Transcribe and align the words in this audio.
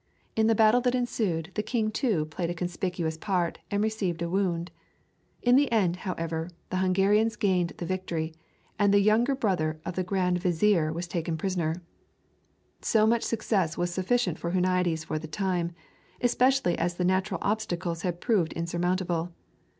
In 0.35 0.47
the 0.47 0.55
battle 0.55 0.81
that 0.81 0.95
ensued 0.95 1.51
the 1.53 1.61
king 1.61 1.91
too 1.91 2.25
played 2.25 2.49
a 2.49 2.55
conspicuous 2.55 3.17
part 3.17 3.59
and 3.69 3.83
received 3.83 4.23
a 4.23 4.29
wound. 4.31 4.71
In 5.43 5.55
the 5.55 5.71
end, 5.71 5.97
however, 5.97 6.49
the 6.71 6.77
Hungarians 6.77 7.35
gained 7.35 7.73
the 7.77 7.85
victory, 7.85 8.33
and 8.79 8.91
the 8.91 8.99
younger 8.99 9.35
brother 9.35 9.79
of 9.85 9.93
the 9.95 10.03
Grand 10.03 10.39
Vizier 10.39 10.91
was 10.91 11.07
taken 11.07 11.37
prisoner. 11.37 11.83
So 12.81 13.05
much 13.05 13.21
success 13.21 13.77
was 13.77 13.93
sufficient 13.93 14.39
for 14.39 14.53
Huniades 14.53 15.05
for 15.05 15.19
the 15.19 15.27
time, 15.27 15.71
especially 16.19 16.75
as 16.79 16.95
the 16.95 17.05
natural 17.05 17.37
obstacles 17.43 18.01
had 18.01 18.21
proved 18.21 18.53
insurmountable. 18.53 19.31